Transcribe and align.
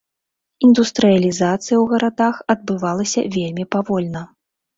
Індустрыялізацыя 0.67 1.73
ў 1.81 1.83
гарадах 1.91 2.35
адбывалася 2.55 3.21
вельмі 3.37 3.69
павольна. 3.79 4.25